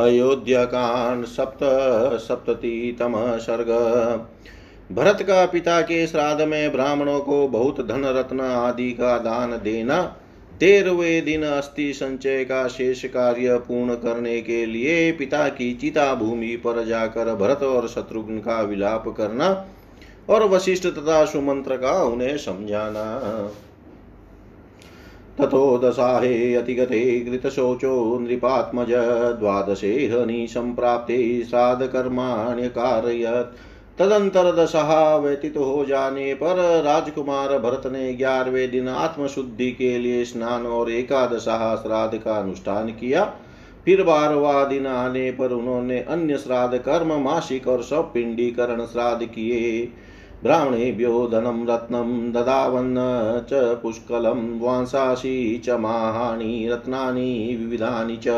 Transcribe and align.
अयोध्याकांड 0.00 1.24
सप्त 1.24 1.58
सप्ततितम 2.20 3.14
सर्ग। 3.38 3.68
भरत 4.92 5.22
का 5.22 5.44
पिता 5.46 5.80
के 5.80 6.06
श्राद्ध 6.06 6.42
में 6.42 6.72
ब्राह्मणों 6.72 7.20
को 7.20 7.46
बहुत 7.48 7.80
धन, 7.80 8.04
रत्न 8.04 8.40
आदि 8.40 8.90
का 8.90 9.16
दान 9.18 9.50
देना, 9.64 10.00
तेरहवे 10.60 11.20
दिन 11.20 11.42
अस्थि 11.42 11.92
संचय 11.92 12.44
का 12.44 12.66
शेष 12.68 13.04
कार्य 13.04 13.58
पूर्ण 13.58 13.94
करने 13.94 14.40
के 14.40 14.64
लिए 14.66 15.12
पिता 15.12 15.48
की 15.48 15.72
चिता 15.74 16.14
भूमि 16.14 16.56
पर 16.56 16.84
जाकर 16.84 17.34
भरत 17.34 17.62
और 17.62 17.88
शत्रुघ्न 17.88 18.38
का 18.38 18.60
विलाप 18.62 19.08
करना 19.08 19.48
और 20.30 20.48
वशिष्ठ 20.48 20.86
तथा 20.86 21.24
सुमंत्र 21.24 21.76
का 21.76 22.02
उन्हें 22.02 22.36
समझाना। 22.38 23.06
तथो 25.40 25.78
दशाहे 25.78 26.54
अतिगते 26.54 27.20
कृतशोचो 27.20 28.18
नृपात्मज 28.18 28.88
द्वादशे 29.38 30.06
हनि 30.06 30.46
सम्प्राप्ते 30.50 31.44
श्राद्धकर्माण्यकारयत् 31.44 33.56
तदंतर 33.98 34.56
दशहा 34.56 35.16
व्यतीत 35.16 35.56
हो 35.56 35.84
जाने 35.84 36.34
पर 36.34 36.82
राजकुमार 36.84 37.58
भरत 37.58 37.86
ने 37.86 38.14
ग्यारहवें 38.14 38.70
दिन 38.70 38.88
आत्मशुद्धि 38.88 39.70
के 39.70 39.98
लिए 39.98 40.24
स्नान 40.24 40.66
और 40.66 40.90
एकादशा 40.90 41.76
श्राद्ध 41.76 42.18
का 42.18 42.32
अनुष्ठान 42.32 42.88
किया। 42.88 43.34
फिर 43.84 44.02
बारवा 44.02 44.64
दिन 44.64 44.86
आने 44.86 45.30
पर 45.30 45.52
उन्होंने 45.52 46.00
अन्य 46.00 46.36
श्राद्ध 46.36 46.78
कर्म, 46.78 47.20
मासिक 47.20 47.68
और 47.68 47.82
सब 47.82 48.12
पिंडीकरण 48.12 48.86
श्राद्ध 48.86 49.26
किए। 49.26 49.92
ब्राह्मणेभ्यो 50.44 51.28
धनं 51.28 51.66
रत्नं 51.66 52.32
ददावन्न 52.32 52.96
च 53.50 53.80
पुष्कलं 53.82 54.60
वांसांसि 54.60 55.62
च 55.64 55.70
माहानि, 55.70 56.68
रत्नानि 56.72 57.56
विविधानि 57.60 58.16
च, 58.16 58.28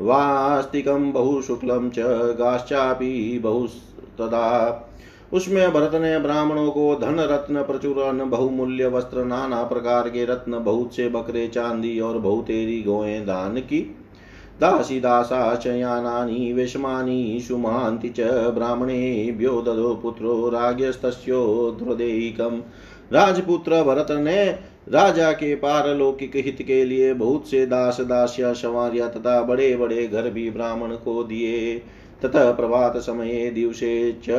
वास्तिकं 0.00 1.12
बहुशुक्लं 1.12 1.90
च, 1.90 1.98
गाश्चापि 2.38 3.40
बहुस्तदा। 3.42 4.86
उसमें 5.32 5.72
भरत 5.72 5.94
ने 5.94 6.18
ब्राह्मणों 6.18 6.70
को 6.70 6.94
धन 6.94 7.16
रत्न 7.20 7.62
प्रचुर 7.62 7.98
अन्न 7.98 8.30
बहुमूल्य 8.30 8.86
वस्त्र, 8.86 9.24
नाना 9.24 9.62
प्रकार 9.62 10.08
के 10.08 10.24
रत्न, 10.24 10.58
बहुत 10.58 10.94
से 10.94 11.08
बकरे, 11.08 11.48
चांदी 11.48 12.00
और 12.00 12.18
बहुतेरी 12.18 12.82
गोएँ 12.82 13.20
दान 13.20 13.56
की। 13.56 13.96
दासी 14.60 15.00
दासा 15.00 15.54
च 15.54 15.66
यानानि 15.66 16.52
विषमानि 16.52 17.40
सुमान्ति 17.48 18.08
च 18.08 18.20
ब्राह्मणेभ्यो 18.54 19.60
ददो 19.62 19.94
पुत्रो 19.94 20.48
राज्ञस्तस्यो 20.48 21.40
ध्रुदेकम् 21.78 22.60
राजपुत्र 23.12 23.82
भरत 23.82 24.10
ने 24.10 24.44
राजा 24.88 25.32
के 25.32 25.54
पारलौकिक 25.54 26.32
हित 26.36 26.58
के 26.60 26.84
लिए 26.84 27.12
बहुत 27.14 27.48
से 27.48 27.66
दास 27.66 28.00
दास्या 28.00 28.52
सवारिया 28.52 29.08
तथा 29.08 29.40
बड़े 29.42 29.76
बड़े 29.76 30.06
घर 30.06 30.30
भी 30.30 30.50
ब्राह्मण 30.50 30.94
को 30.96 31.22
दिए। 31.24 31.82
ततः 32.22 32.52
प्रभात 32.52 32.96
समये 32.96 33.50
दिवसे 33.50 34.20
च 34.24 34.30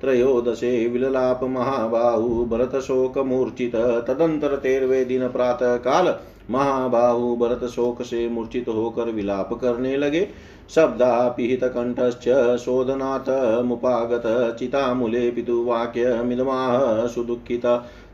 त्रयोदशे 0.00 0.88
विललाप 0.88 1.40
महाबाहु 1.44 2.44
भरत 2.44 2.76
शोक 2.76 3.18
मूर्छित 3.18 3.76
तदंतर 4.08 4.56
तेरवे 4.56 5.04
दिन 5.04 5.28
प्रातः 5.28 5.76
काल 5.76 6.06
महाबाहु 6.50 7.36
भरत 7.36 7.64
शोक 7.64 8.02
से 8.02 8.28
मूर्छित 8.28 8.68
होकर 8.68 9.04
विलाप 9.04 9.52
करने 9.52 9.96
लगे। 9.96 10.28
शब्दापिहित 10.74 11.64
कंठश्च 11.64 12.56
शोधनाथ 12.56 13.62
मुपागत 13.64 14.56
चितामूले 14.58 15.30
पितुवाक्यमिदमाह 15.30 17.06
सुदुःखित। 17.06 17.66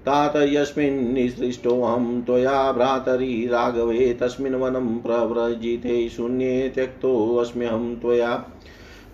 तात 0.06 0.36
यस्मिन्निसृष्टोऽहं 0.36 2.22
त्वया 2.22 2.72
भ्रातरि 2.72 3.48
राघवे 3.52 4.18
तस्मिन् 4.20 4.55
वनं 4.55 4.98
प्रव्रजिते 4.98 6.08
शून्ये 6.08 6.72
त्यक्तोऽस्म्यहं 6.74 7.96
त्वया। 7.96 8.44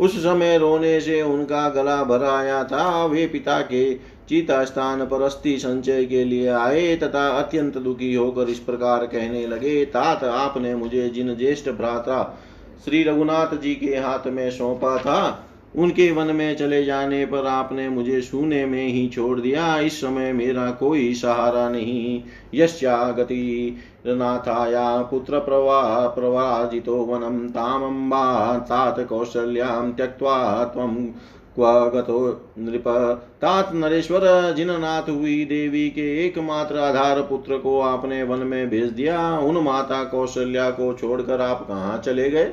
उस 0.00 0.16
समय 0.16 0.56
रोने 0.58 1.00
से 1.00 1.20
उनका 1.22 1.68
गला 1.70 2.02
भर 2.04 2.24
आया 2.24 2.62
था। 2.64 3.04
वे 3.06 3.26
पिता 3.26 3.60
के 3.62 3.94
चीता 4.28 4.64
स्थान 4.64 5.04
पर 5.06 5.22
अस्थि 5.22 5.56
संचय 5.58 6.04
के 6.04 6.24
लिए 6.24 6.48
आए 6.48 6.96
तथा 6.96 7.26
अत्यंत 7.38 7.78
दुखी 7.78 8.14
होकर 8.14 8.48
इस 8.48 8.58
प्रकार 8.58 9.06
कहने 9.06 9.46
लगे, 9.46 9.84
तात, 9.84 10.24
आपने 10.24 10.74
मुझे 10.74 11.08
जिन 11.08 11.34
ज्येष्ठ 11.36 11.68
भ्राता 11.68 12.38
श्री 12.84 13.02
रघुनाथ 13.02 13.56
जी 13.56 13.74
के 13.74 13.96
हाथ 13.96 14.26
में 14.26 14.50
सौंपा 14.50 14.96
था 14.98 15.46
उनके 15.74 16.10
वन 16.10 16.34
में 16.36 16.56
चले 16.56 16.84
जाने 16.84 17.24
पर 17.26 17.46
आपने 17.46 17.88
मुझे 17.88 18.20
सूने 18.20 18.64
में 18.66 18.86
ही 18.86 19.06
छोड़ 19.08 19.40
दिया। 19.40 19.78
इस 19.78 20.00
समय 20.00 20.32
मेरा 20.32 20.70
कोई 20.70 21.12
सहारा 21.14 21.68
नहीं। 21.68 22.22
यश्या 22.54 22.96
गति 23.10 23.76
नाथाया 24.06 25.02
पुत्र 25.02 25.38
प्रवा 25.38 26.06
प्रवाजितो 26.08 26.96
वनम 26.96 27.38
तामम्बा 27.48 28.58
तात 28.58 29.00
कौशल्यां 29.08 29.90
त्यक्त्वा 29.92 30.64
त्वं 30.64 30.94
क्व 31.56 32.40
नृप। 32.58 32.84
तात 33.42 33.74
नरेश्वर 33.74 34.54
जिन 34.56 34.70
नाथ 34.70 35.08
हुई 35.10 35.44
देवी 35.44 35.88
के 35.90 36.26
एकमात्र 36.26 36.78
आधार 36.78 37.20
पुत्र 37.20 37.58
को 37.58 37.80
आपने 37.80 38.22
वन 38.22 38.38
में 38.38 38.70
भेज 38.70 38.90
दिया। 38.90 39.38
उन 39.38 39.62
माता 39.64 40.02
कौशल्या 40.04 40.70
को 40.70 40.92
छोड़कर 40.94 41.40
आप 41.40 41.64
कहाँ 41.68 41.98
चले 41.98 42.30
गए? 42.30 42.52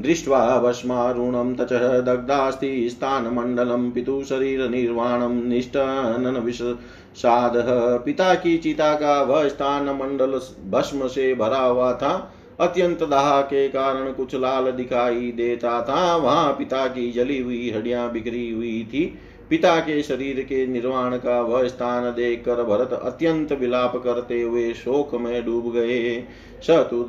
दृष्ट्वा 0.00 0.58
भस्मारुणं 0.58 1.54
तचः 1.54 2.00
दग्धास्ति 2.00 2.88
स्थानमण्डलं 2.90 3.90
पितु 3.90 4.22
शरीरनिर्वाणं 4.24 5.34
निष्ठनन 5.44 6.36
विषादः 6.36 7.68
पिता 7.96 8.34
की 8.34 8.56
चिता 8.58 8.94
का 8.94 9.22
वह 9.22 9.48
स्थान 9.48 9.90
मंडल 9.90 10.40
भस्म 10.70 11.08
से 11.08 11.34
भरा 11.34 11.58
हुआ 11.58 11.92
था 11.92 12.32
अत्यंत 12.60 13.02
दाह 13.02 13.40
के 13.42 13.68
कारण 13.68 14.12
कुछ 14.12 14.34
लाल 14.34 14.70
दिखाई 14.70 15.32
देता 15.32 15.80
था 15.82 16.16
वहाँ 16.16 16.52
पिता 16.52 16.86
की 16.86 17.10
जली 17.12 17.38
हुई 17.42 17.70
हड्डियाँ 17.70 18.10
बिखरी 18.12 18.50
हुई 18.50 18.82
थी। 18.84 19.18
पिता 19.50 19.78
के 19.80 20.02
शरीर 20.02 20.40
के 20.42 20.66
निर्वाण 20.66 21.16
का 21.16 21.40
वह 21.40 21.66
स्थान 21.68 22.04
देखकर 22.10 22.62
भरत 22.62 22.92
अत्यंत 22.92 23.52
विलाप 23.52 23.96
करते 23.96 24.40
हुए 24.42 24.72
शोक 24.74 25.14
में 25.14 25.44
डूब 25.44 25.72
गए। 25.72 26.24
स 26.62 26.70
तु 26.90 27.02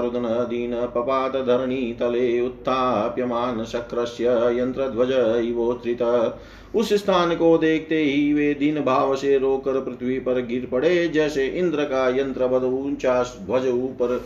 रुदन 0.00 0.26
दीन 0.50 0.74
पपात 0.86 1.36
धरणी 1.36 1.92
तले 1.92 2.40
उत्थाप्यमान 2.40 3.64
शक्रस्य 3.64 4.30
यंत्रध्वज 4.58 5.12
इवोत्रित 5.44 6.02
उस 6.74 6.92
स्थान 6.92 7.34
को 7.36 7.56
देखते 7.58 7.96
ही 7.96 8.32
वे 8.34 8.52
दीन 8.54 8.80
भाव 8.80 9.14
से 9.16 9.36
रोकर 9.38 9.80
पृथ्वी 9.80 10.18
पर 10.18 10.40
गिर 10.40 10.68
पड़े, 10.72 11.08
जैसे 11.08 11.46
इंद्र 11.48 11.84
का 11.84 12.08
यंत्र 12.10 12.46
बद 12.46 12.64
ऊँचा 12.64 13.22
ध्वज 13.22 13.68
ऊपर 13.68 14.16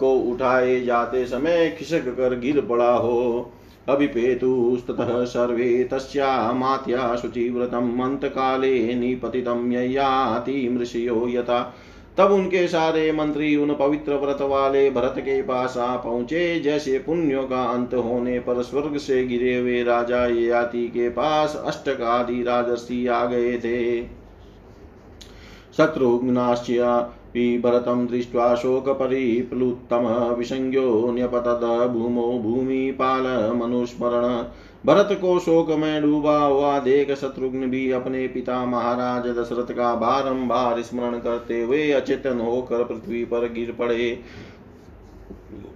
को 0.00 0.12
उठाए 0.14 0.80
जाते 0.80 1.24
समय 1.26 1.76
खिसक 1.78 2.08
कर 2.16 2.38
गिर 2.38 2.60
पड़ा 2.60 2.92
हो। 2.92 3.52
अभिपेतुस्ततः 3.88 5.24
सर्वे 5.24 5.84
तस्यामात्या 5.84 7.16
शुचिव्रतम् 7.16 8.00
अन्तकाले 8.02 8.94
निपतितं 8.94 9.72
ययाति 9.72 10.68
मृषयो 10.68 11.28
यथा। 11.28 11.74
तब 12.18 12.32
उनके 12.32 12.68
सारे 12.68 13.12
मंत्री 13.12 13.56
उन 13.56 13.74
पवित्र 13.74 14.14
व्रत 14.14 14.40
वाले 14.40 14.90
भरत 14.90 15.14
के 15.18 15.42
पास 15.42 15.76
आ 15.76 15.96
पहुँचे, 15.96 16.60
जैसे 16.60 16.98
पुण्यों 16.98 17.42
का 17.42 17.62
अंत 17.64 17.94
होने 17.94 18.38
पर 18.38 18.62
स्वर्ग 18.62 18.96
से 18.96 19.24
गिरे 19.24 19.58
हुए 19.58 19.82
राजा 19.82 20.26
ययाति 20.26 20.88
के 20.88 21.08
पास 21.08 21.62
अष्टक 21.66 22.00
आदि 22.00 22.42
राजर्षि 22.42 23.06
आ 23.06 23.24
गए 23.24 23.58
थे। 23.58 24.02
शत्रुघ्नाश्च 25.76 26.70
भरतं 27.36 28.06
दृष्ट्वा 28.06 28.54
शोकपरिप्लुत्तमः 28.54 30.28
विसंज्ञो 30.28 31.12
न्यपतद 31.12 31.90
भूमौ 31.92 32.22
भूमिपालमनुस्मरण 32.22 34.44
भरत 34.86 35.08
को 35.12 35.38
शोक 35.38 35.70
में 35.70 36.02
डूबा 36.02 36.38
हुआ 36.38 36.78
देख 36.78 37.14
शत्रुघ्न 37.14 37.58
भी 37.58 37.90
अपने 37.90 38.28
पिता 38.28 38.66
महाराज 38.66 39.26
दशरथ 39.26 39.76
का 39.76 39.94
बारंबार 39.94 40.82
स्मरण 40.82 41.18
करते 41.18 41.62
हुए 41.62 41.90
अचेतन 41.90 42.40
होकर 42.40 42.84
पृथ्वी 42.84 43.24
पर 43.24 43.52
गिर 43.52 43.72
पड़े। 43.72 44.18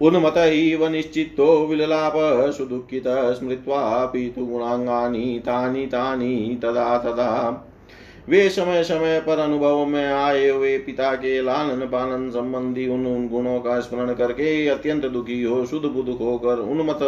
उन्मत 0.03 0.35
इव 0.37 0.87
निश्चितो 0.87 1.67
विललाप, 1.67 2.53
सुदुःखित 2.53 3.05
स्मृत्वा 3.09 4.05
पीतु 4.05 4.47
गुणाङ्गानि 4.47 5.43
तानि 5.47 5.87
तानि 5.87 6.59
तदा 6.63 6.99
तदा। 6.99 7.65
वे 8.29 8.49
समय 8.49 8.83
समय 8.85 9.19
पर 9.21 9.39
अनुभव 9.39 9.85
में 9.85 10.13
आए 10.13 10.49
हुए 10.49 10.77
पिता 10.79 11.13
के 11.15 11.41
लालन 11.43 11.87
पालन 11.87 12.29
संबंधी 12.31 12.87
उन 12.89 13.07
उन 13.07 13.27
गुणों 13.29 13.59
का 13.61 13.79
स्मरण 13.81 14.13
करके 14.15 14.67
अत्यंत 14.69 15.05
दुखी 15.05 15.43
हो, 15.43 15.65
शुद्ध 15.67 15.87
बुद्ध 15.87 16.09
होकर 16.11 16.59
उन्मत 16.61 16.99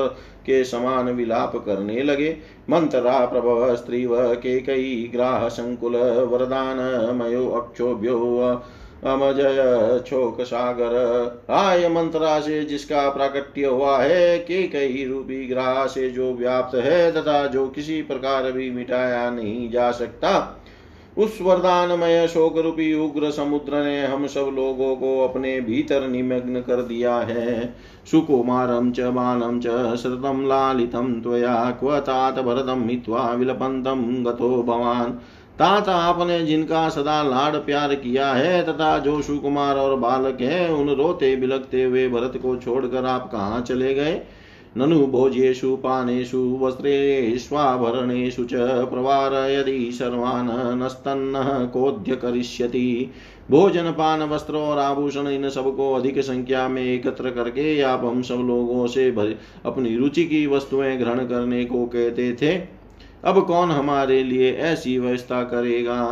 के 0.47 0.63
समान 0.65 1.09
विलाप 1.09 1.57
करने 1.57 2.03
लगे। 2.03 2.37
मंत्रा 2.71 3.25
प्रभव 3.27 3.75
स्त्रीव 3.77 4.11
के 4.35 4.59
कई 4.61 5.09
ग्राह 5.13 5.49
संकुल 5.49 5.97
वरदान 6.31 6.79
मयो 7.17 7.49
अक्षोभ्यो 7.51 8.19
अमजय 9.05 10.03
छोक 10.07 10.41
सागर। 10.41 10.95
आय 11.51 11.89
मंत्रा 11.89 12.39
से 12.41 12.63
जिसका 12.65 13.09
प्राकट्य 13.09 13.65
हुआ 13.65 13.99
है, 13.99 14.39
के 14.39 14.63
कई 14.69 15.05
रूपी 15.05 15.47
ग्राह 15.47 15.87
से 15.87 16.11
जो 16.11 16.33
व्याप्त 16.35 16.75
है 16.75 17.11
तथा 17.13 17.47
जो 17.47 17.67
किसी 17.67 18.01
प्रकार 18.03 18.51
भी 18.53 18.71
मिटाया 18.71 19.31
नहीं 19.31 19.71
जा 19.71 19.91
सकता। 19.91 20.63
उस 21.19 21.39
वरदानमय 21.43 22.29
शोक 22.29 22.59
रूपी 22.59 22.95
उग्र 22.95 23.31
समुद्र 23.31 23.85
ने 23.85 24.07
हम 24.07 24.27
सब 24.27 24.51
लोगों 24.55 24.97
को 24.97 25.21
अपने 25.29 25.61
भीतर 25.61 26.09
निमग्न 26.09 26.61
कर 26.61 26.83
दिया 26.83 27.17
है। 27.17 27.75
सुकुमारं 28.11 28.91
च 28.93 29.01
बालं 29.01 29.61
च 29.61 29.97
श्रुतं 29.97 30.49
लालितं, 30.49 31.21
त्वया 31.21 31.71
क्व 31.71 31.99
तात 31.99 32.39
भरतं 32.39 32.89
हित्वा 32.89 33.31
विलपन्तं 33.31 34.25
गतो 34.27 34.63
भवान्। 34.63 35.13
तात 35.59 35.89
आपने 35.89 36.47
जिनका 36.47 36.89
सदा 36.89 37.23
लाड 37.23 37.57
प्यार 37.57 37.95
किया 37.95 38.33
है, 38.33 38.63
तथा 38.63 38.99
जो 38.99 39.23
सुकुमार 39.23 39.77
और 39.77 39.97
बालक 39.97 40.41
है, 40.41 40.75
उन 40.75 40.89
रोते 40.89 41.37
बिलकते 41.37 41.83
हुए 41.83 42.09
भरत 42.09 42.33
को 42.43 42.57
छोड़कर 42.57 43.05
आप 43.05 43.31
कहाँ 43.33 43.61
चले 43.61 43.95
गए? 43.95 44.23
ननु 44.77 45.07
भोज्येषु 45.07 45.77
पानेषु 45.77 46.59
वस्त्रेष्वाभरणेषु 46.63 48.45
च 48.45 48.55
प्रवार 48.91 49.51
यदि 49.51 49.93
सर्वान् 49.93 50.83
नस्तन्नः 50.83 51.65
कोद्य 51.65 52.17
करिष्यति 52.17 53.11
भोजन 53.51 53.91
पान 53.91 54.23
वस्त्र 54.23 54.57
और 54.57 54.79
आभूषण 54.79 55.29
इन 55.29 55.49
सबको 55.49 55.95
अधिक 55.95 56.19
संख्या 56.19 56.69
में 56.69 56.83
एकत्र 56.83 57.31
करके 57.31 57.81
आप 57.81 58.05
हम 58.05 58.23
सब 58.23 58.35
लोगों 58.35 58.87
से 58.87 59.11
भर, 59.11 59.35
अपनी 59.67 59.97
रुचि 59.97 60.25
की 60.25 60.47
वस्तुएँ 60.47 60.97
ग्रहण 60.97 61.19
करने 61.19 61.65
को 61.65 61.87
कहते 61.87 62.33
थे। 62.43 62.57
अब 63.25 63.47
कौन 63.47 63.71
हमारे 63.71 64.23
लिए 64.23 64.53
ऐसी 64.53 64.99
व्यवस्था 64.99 65.43
करेगा? 65.43 66.03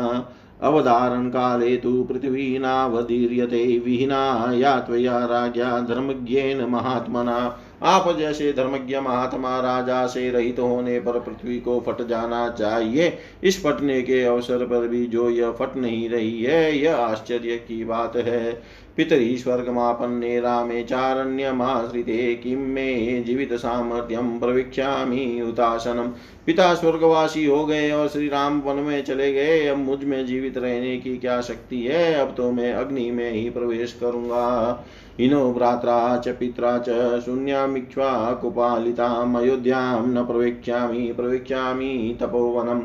अवधारण 0.63 1.29
काले 1.29 1.77
तो 1.77 2.05
पृथ्वी 2.05 2.59
नावदीर्यते 2.59 3.79
विहीना 3.79 4.53
या 4.55 4.81
त्वया 4.81 5.25
राज्ञा 5.25 5.81
धर्मज्ञेन 5.81 6.65
महात्मना। 6.65 7.59
आप 7.85 8.09
जैसे 8.19 8.53
धर्मज्ञ 8.53 8.99
महात्मा 8.99 9.59
राजा 9.61 10.07
से 10.07 10.31
रहित 10.31 10.59
होने 10.59 11.01
पर 11.01 11.19
पृथ्वी 11.21 11.59
को 11.61 11.79
फट 11.81 12.07
जाना 12.07 12.49
चाहिए। 12.51 13.19
इस 13.45 13.63
फटने 13.65 14.01
के 14.03 14.23
अवसर 14.25 14.67
पर 14.67 14.89
भी 14.89 15.07
जो 15.07 15.29
यह 15.31 15.51
फट 15.51 15.77
नहीं 15.77 16.09
रही 16.09 16.43
है, 16.43 16.79
यह 16.79 16.97
आश्चर्य 16.97 17.57
की 17.57 17.85
बात 17.85 18.17
है। 18.17 18.63
पितरी 18.97 19.37
स्वर्गमापन्ने 19.37 20.41
रामे 20.41 20.83
चारण्यमाश्रिते 20.83 22.35
किं 22.35 22.57
मे 22.57 23.23
जीवित 23.23 23.53
सामर्थ्यम 23.53 24.39
प्रवीक्षामि 24.39 25.41
उतासनम 25.49 26.13
पिता 26.47 26.75
स्वर्गवासी 26.75 27.45
हो 27.47 27.67
गए 27.67 27.91
और 27.91 28.09
श्री 28.09 28.29
राम 28.29 28.61
वन 28.61 28.77
में 28.77 29.05
चले 29.05 29.33
गए। 29.33 29.67
अब 29.67 29.79
मुझमें 29.79 30.27
जीवित 30.27 30.59
रहने 30.59 30.97
की 30.97 31.17
क्या 31.17 31.41
शक्ति 31.41 31.83
है? 31.83 32.15
अब 32.15 32.35
तो 32.37 32.53
मैं 32.53 32.73
अग्नि 32.73 33.11
में 33.11 33.33
ही 33.33 33.51
प्रवेश 33.51 33.99
करूँगा। 34.01 34.85
इनो 35.21 35.53
भ्रात्रा 35.53 36.17
च 36.17 36.29
पित्रा 36.29 36.79
च 36.89 37.21
शून्यामीक्ष्वा 37.21 38.33
कुपालिताम् 38.33 39.37
अयोध्यां 39.37 40.07
न 40.07 40.25
प्रवेक्ष्यामि 40.25 41.13
प्रवेक्ष्यामि 41.17 42.19
तपोवनम्। 42.21 42.83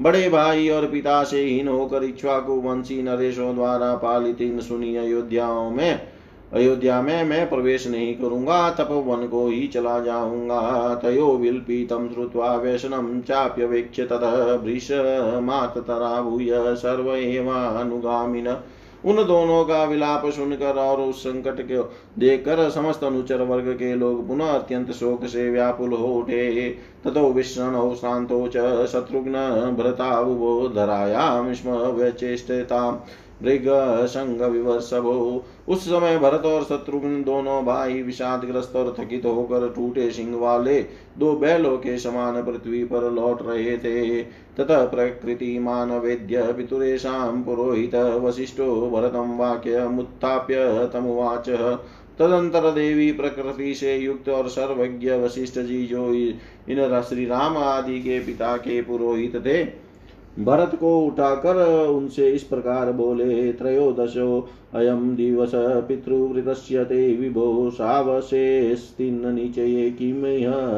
बड़े 0.00 0.28
भाई 0.28 0.68
और 0.68 0.86
पिता 0.86 1.22
से 1.24 1.42
हीन 1.44 1.68
होकर 1.68 2.04
इक्ष्वाकु 2.04 2.52
वंशी 2.52 3.02
नरेशों 3.02 3.54
द्वारा 3.54 3.94
पालित 3.94 4.40
इन 4.42 4.60
सुनी 4.60 4.96
अयोध्याओं 4.96 5.70
में, 5.70 6.00
अयोध्या 6.52 7.00
में 7.02 7.24
मैं 7.24 7.48
प्रवेश 7.50 7.86
नहीं 7.86 8.14
करूँगा, 8.14 8.70
तपोवन 8.70 9.26
को 9.28 9.46
ही 9.48 9.66
चला 9.66 9.98
जाऊँगा। 10.00 10.94
तयो 10.94 11.26
विल्पीतम 11.36 12.08
श्रुवा 12.08 12.54
व्यसनम 12.56 13.06
मात 15.44 15.78
तरा 15.78 16.20
भूय 16.22 16.48
सर्व 16.76 17.14
एवानुगामिन 17.14 18.48
उन 19.04 19.16
दोनों 19.16 19.64
का 19.64 19.84
विलाप 19.84 20.26
सुनकर 20.26 20.78
और 20.78 21.00
उस 21.00 21.22
संकट 21.22 21.60
को 21.60 21.82
देखकर 22.18 22.70
समस्त 22.70 23.04
अनुचर 23.04 23.42
वर्ग 23.42 23.68
के 23.72 23.94
लोग 23.94 24.26
पुनः 24.28 24.46
अत्यंत 24.46 24.90
शोक 24.90 25.24
से 25.24 25.50
व्याकुल 25.50 25.92
हो 25.92 26.06
उठे। 26.06 26.70
ततो 27.04 27.32
विष्णु 27.32 27.94
शांतो 27.94 28.46
च 28.48 28.86
शत्रुघ्न 28.86 29.32
भ्रतावुभो 29.78 30.68
धरायाम 30.68 31.52
स्म 31.52 31.70
व्यचेष्टता 31.70 33.06
मृग 33.42 33.64
संग 34.06 34.40
विवर्षभो 34.42 35.44
उस 35.68 35.84
समय 35.84 36.18
भरत 36.18 36.46
और 36.46 36.64
शत्रुघ्न 36.64 37.22
दोनों 37.22 37.64
भाई 37.64 38.02
विषादग्रस्त 38.02 38.76
और 38.76 38.94
थकित 38.98 39.26
होकर 39.26 39.68
टूटे 39.68 40.10
सिंह 40.10 40.36
वाले 40.36 40.80
दो 41.18 41.32
बैलों 41.32 41.76
के 41.78 41.98
समान 41.98 42.42
पृथ्वी 42.42 42.84
पर 42.84 43.10
लौट 43.12 43.42
रहे 43.42 43.76
थे। 43.78 44.22
ततः 44.58 44.84
प्रकृति 44.86 45.58
मान 45.58 45.92
वेद्य 45.92 46.52
पितुरेशा 46.52 47.12
पुरोहित 47.46 47.94
वशिष्ठो 47.94 48.90
भरतम 48.90 49.36
वाक्य 49.36 49.86
मुत्थाप्य 49.88 50.90
तमुवाच। 50.92 51.48
तदंतर 52.18 52.70
देवी 52.70 53.12
प्रकृति 53.12 53.74
से 53.74 53.96
युक्त 53.96 54.28
और 54.28 54.48
सर्वज्ञ 54.48 55.10
वशिष्ठ 55.10 55.58
जी 55.58 55.84
जो 55.86 56.12
इन 56.12 57.00
श्री 57.08 57.24
राम 57.26 57.56
आदि 57.56 57.98
के 58.00 58.18
पिता 58.20 58.56
के 58.56 58.80
पुरोहित 58.82 59.36
थे 59.46 59.62
भरत 60.38 60.78
को 60.80 61.00
उठाकर 61.00 61.86
उनसे 61.88 62.30
इस 62.30 62.42
प्रकार 62.42 62.92
बोले, 62.92 63.52
त्रयोदशो 63.52 64.48
अयम 64.74 65.16
दिवस 65.16 65.52
पितृवृतस्य 65.54 66.84
ते 66.84 67.16
विभो 67.16 67.70
सावशेस्तिन्न 67.70 69.34
निचये 69.34 69.90
किम 69.90 70.22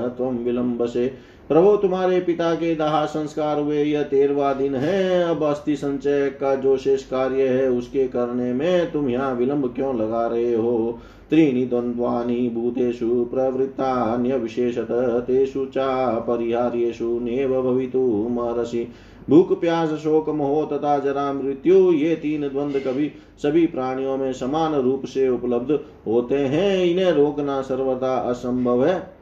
त्वं 0.08 0.44
विलम्बसे। 0.44 1.12
प्रभु, 1.48 1.76
तुम्हारे 1.76 2.20
पिता 2.20 2.54
के 2.54 2.74
दाह 2.74 3.04
संस्कार 3.04 3.60
हुए, 3.60 3.82
यह 3.82 4.02
तेरवा 4.02 4.52
दिन 4.52 4.74
है, 4.74 5.24
अब 5.24 5.42
अस्थि 5.42 5.76
संचय 5.76 6.30
का 6.40 6.54
जो 6.54 6.76
शेष 6.76 7.04
कार्य 7.04 7.48
है, 7.48 7.70
उसके 7.70 8.08
करने 8.08 8.52
में 8.52 8.92
तुम 8.92 9.08
यहाँ 9.08 9.34
विलंब 9.34 9.74
क्यों 9.74 9.96
लगा 9.96 10.26
रहे 10.26 10.54
हो? 10.54 10.98
त्रीणि 11.30 11.66
द्वन्द्वानि 11.66 12.52
भूतेषु 12.54 13.28
प्रवृत्तान्यविशेषत, 13.34 14.88
तेषु 15.26 15.64
चापरिहार्येषु 15.64 17.20
नेव 17.22 17.62
भवितुमर्हसि। 17.62 18.88
भूख, 19.30 19.60
प्यास, 19.60 19.88
शोक, 19.88 20.28
मोह 20.28 20.76
तथा 20.76 20.98
जरा 20.98 21.32
मृत्यु, 21.32 21.92
ये 21.92 22.14
तीन 22.14 22.48
द्वंद 22.48 22.76
कभी 22.86 23.12
सभी 23.38 23.66
प्राणियों 23.66 24.16
में 24.16 24.32
समान 24.32 24.74
रूप 24.74 25.04
से 25.04 25.28
उपलब्ध 25.28 25.80
होते 26.06 26.36
हैं। 26.36 26.84
इन्हें 26.84 27.12
रोकना 27.12 27.62
सर्वदा 27.62 28.14
असंभव 28.14 28.86
है। 28.86 29.14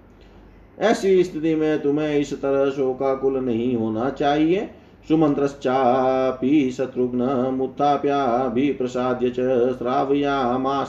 ऐसी 0.79 1.25
स्थिति 1.25 1.55
में 1.55 1.83
तुम्हें 1.83 2.19
इस 2.19 2.43
तरह 2.43 2.71
शोकाकुल 2.71 3.37
नहीं 3.37 3.77
होना 3.77 4.11
चाहिए। 4.11 4.71
सुमंत्रश्चापि 5.09 6.71
शत्रुघ्न 6.71 7.23
मुत्थाप्याभिप्रसाद्य 7.59 9.31
च 9.31 9.41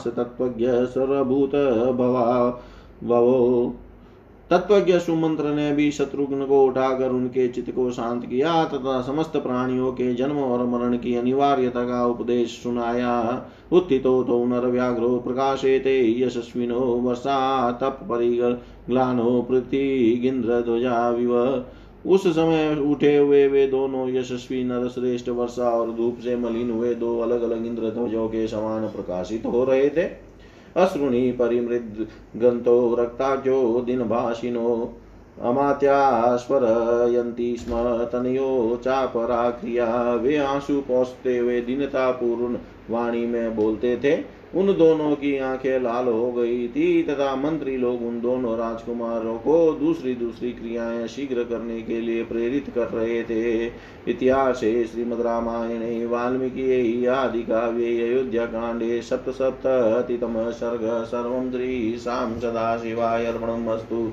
तत्त्वज्ञ, 0.08 0.66
सर्वभूत 0.68 1.50
भवा 1.96 2.62
भवो 3.04 3.74
तत्वज्ञ 4.52 4.98
सुमंत्र 4.98 5.48
ने 5.48 5.70
भी 5.72 5.90
शत्रुघ्न 5.92 6.46
को 6.46 6.64
उठाकर 6.64 7.10
उनके 7.10 7.46
चित्त 7.48 7.70
को 7.70 7.90
शांत 7.90 8.24
किया 8.24 8.64
तथा 8.64 9.00
समस्त 9.02 9.36
प्राणियों 9.36 9.92
के 9.92 10.12
जन्म 10.14 10.38
और 10.38 10.64
मरण 10.66 10.96
की 10.96 11.14
अनिवार्यता 11.16 11.84
का 11.84 12.04
उपदेश 12.06 12.58
सुनाया। 12.62 13.12
उत्थितो 13.72 14.22
तो 14.22 14.44
नरव्याघ्रो 14.46 15.16
प्रकाशेते 15.18 15.94
यशस्विनो 16.20 16.80
वर्षा 17.02 17.70
तप 17.72 18.00
परिग्लानो 18.02 19.40
पृथ्वीगिंद्र 19.42 20.60
ध्वजा 20.60 21.08
विव 21.10 21.64
उस 22.06 22.26
समय 22.26 22.74
उठे 22.90 23.16
हुए 23.16 23.46
वे 23.48 23.66
दोनों 23.66 24.08
यशस्वी 24.08 24.62
नर 24.64 24.88
श्रेष्ठ 24.88 25.28
वर्षा 25.28 25.68
और 25.70 25.92
धूप 25.92 26.18
से 26.18 26.36
मलिन 26.36 26.70
हुए 26.70 26.94
दो 26.94 27.18
अलग 27.20 27.42
अलग 27.42 27.66
इंद्र 27.66 27.90
ध्वजों 27.90 28.26
के 28.28 28.46
समान 28.48 28.86
प्रकाशित 28.88 29.46
हो 29.46 29.64
रहे 29.64 29.88
थे। 29.88 30.31
अश्रुणि 30.76 31.30
गंतो 32.42 32.74
रक्ताख्यो 32.94 33.80
दिनभाषिनो 33.86 34.68
अमात्यास्वरयन्ति 35.40 37.56
स्म 37.58 37.72
तनयो 38.12 38.80
चापराक्रिया। 38.84 40.14
वे 40.14 40.36
आँसू 40.36 40.80
पहुँचते 40.80 41.38
हुए 41.38 41.60
दीनता 41.60 42.10
पूर्ण 42.10 42.56
वाणी 42.90 43.26
में 43.26 43.56
बोलते 43.56 43.96
थे। 43.96 44.42
उन 44.58 44.66
दोनों 44.66 45.16
की 45.16 45.38
आँखें 45.38 45.80
लाल 45.80 46.08
हो 46.08 46.32
गई 46.32 46.68
थी 46.68 47.02
तथा 47.02 47.36
मंत्री 47.36 47.76
लोग 47.76 48.02
उन 48.02 48.20
दोनों 48.20 48.58
राजकुमारों 48.58 49.38
को 49.38 49.72
दूसरी 49.72 50.14
दूसरी 50.14 50.52
क्रियाएँ 50.52 51.06
शीघ्र 51.06 51.44
करने 51.44 51.82
के 51.82 52.00
लिए 52.00 52.24
प्रेरित 52.24 52.72
कर 52.74 52.88
रहे 52.88 53.22
थे। 53.22 53.70
इतिहास 54.08 54.56
श्रीमद 54.56 55.20
रामायणे, 55.20 56.06
वाल्मीकि, 56.06 57.06
आदि 57.06 57.42
काव्ये, 57.42 58.10
अयोध्या 58.10 58.46
कांडे 58.46 59.02
सप्त 59.02 59.30
सप्ततितम 59.30 60.50
सर्ग, 60.50 61.04
सर्व 61.04 61.50
श्री 61.50 61.98
शाम 61.98 62.38
सदा 62.38 62.78
शिवाय 62.78 63.26
अर्पणमस्तु 63.26 64.12